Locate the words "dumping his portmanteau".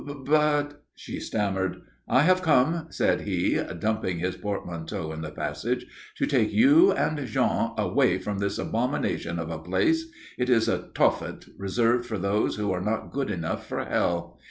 3.77-5.11